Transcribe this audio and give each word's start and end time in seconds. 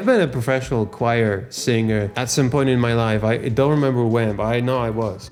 I've 0.00 0.06
been 0.06 0.22
a 0.22 0.28
professional 0.28 0.86
choir 0.86 1.44
singer 1.50 2.10
at 2.16 2.30
some 2.30 2.48
point 2.48 2.70
in 2.70 2.80
my 2.80 2.94
life. 2.94 3.22
I 3.22 3.36
don't 3.50 3.72
remember 3.72 4.02
when, 4.02 4.34
but 4.34 4.44
I 4.44 4.60
know 4.60 4.78
I 4.78 4.88
was. 4.88 5.30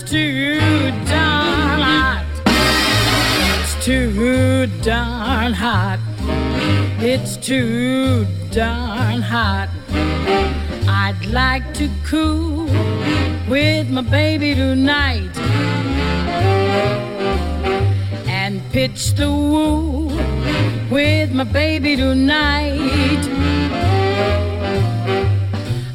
It's 0.00 0.10
too 0.10 0.90
darn 1.06 1.82
hot. 1.82 2.24
It's 3.60 3.84
too 3.84 4.66
darn 4.82 5.52
hot. 5.52 5.98
It's 7.00 7.36
too 7.36 8.26
darn 8.50 9.20
hot. 9.20 9.68
I'd 10.88 11.26
like 11.26 11.74
to 11.74 11.90
cool 12.04 12.64
with 13.48 13.90
my 13.90 14.00
baby 14.00 14.54
tonight 14.54 15.36
and 18.26 18.62
pitch 18.72 19.14
the 19.14 19.28
woo 19.28 20.06
with 20.90 21.32
my 21.32 21.44
baby 21.44 21.96
tonight. 21.96 23.22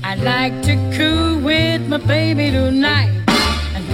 I'd 0.04 0.22
like 0.22 0.62
to 0.64 0.76
cool 0.96 1.40
with 1.40 1.88
my 1.88 1.98
baby 1.98 2.52
tonight 2.52 3.15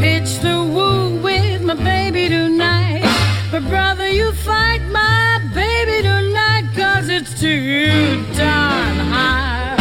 pitch 0.02 0.40
the 0.40 0.57
woo 0.73 1.22
with 1.22 1.61
my 1.61 1.76
baby 1.76 2.28
tonight. 2.28 3.03
But 3.52 3.64
brother, 3.69 4.07
you 4.10 4.32
fight 4.32 4.82
my 4.90 5.40
baby 5.53 6.02
tonight, 6.02 6.65
cause 6.76 7.07
it's 7.07 7.40
too 7.40 8.26
darn 8.36 8.95
hot. 9.14 9.78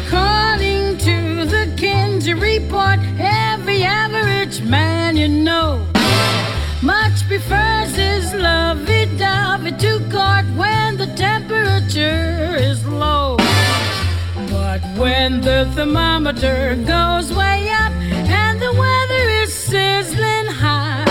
According 0.00 0.96
to 1.08 1.44
the 1.44 1.64
Kinsey 1.76 2.32
report, 2.32 2.98
every 3.18 3.82
average 3.84 4.62
man 4.62 5.18
you 5.18 5.28
know 5.28 5.86
much 6.82 7.16
prefers 7.28 7.94
his 7.94 8.32
lovey-dovey 8.32 9.72
to 9.72 9.92
court 10.10 10.46
when 10.56 10.96
the 10.96 11.08
temperature 11.16 12.56
is 12.56 12.78
low. 12.86 13.36
But 14.50 14.80
when 14.96 15.42
the 15.42 15.70
thermometer 15.74 16.76
goes 16.86 17.30
way 17.30 17.68
up 17.68 17.92
the 18.66 18.72
weather 18.72 19.28
is 19.42 19.52
sizzling 19.52 20.46
hot, 20.46 21.06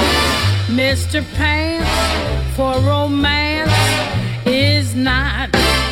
Mr. 0.67 1.23
Pants 1.35 1.89
for 2.55 2.73
romance 2.81 3.71
is 4.45 4.93
not. 4.93 5.51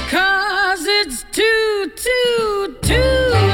Cause 0.09 0.83
it's 0.99 1.23
too, 1.31 1.91
too, 1.95 2.75
too 2.81 3.52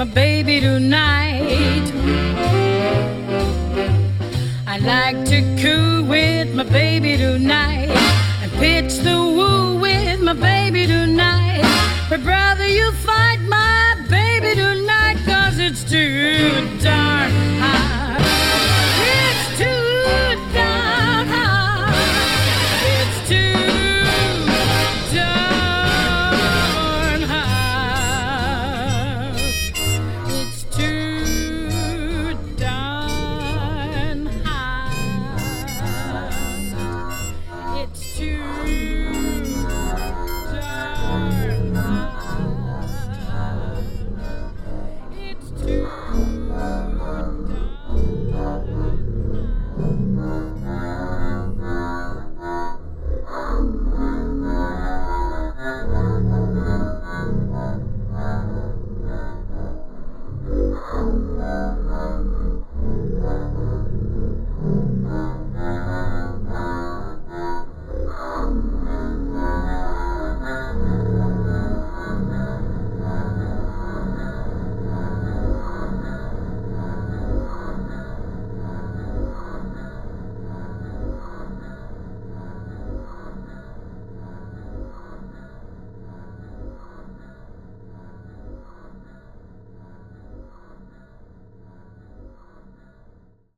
my 0.00 0.06
baby 0.06 0.60
tonight. 0.60 1.84
I 4.66 4.78
like 4.78 5.26
to 5.26 5.42
coo 5.60 6.04
with 6.04 6.54
my 6.54 6.62
baby 6.62 7.18
tonight 7.18 7.90
and 8.40 8.50
pitch 8.52 8.96
the 9.00 9.18
woo 9.18 9.78
with 9.78 10.22
my 10.22 10.32
baby 10.32 10.86
tonight. 10.86 11.60
But 12.08 12.22
brother, 12.22 12.66
you 12.66 12.90
fight 12.92 13.40
my 13.40 13.94
baby 14.08 14.54
tonight 14.54 15.18
cause 15.26 15.58
it's 15.58 15.84
too 15.84 16.66
darn 16.82 17.99